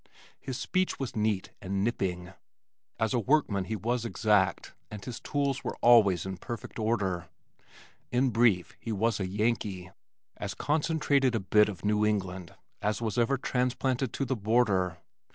[0.39, 2.33] His speech was neat and nipping.
[2.99, 7.29] As a workman he was exact and his tools were always in perfect order.
[8.11, 9.91] In brief he was a Yankee,
[10.37, 14.97] as concentrated a bit of New England as was ever transplanted to the border.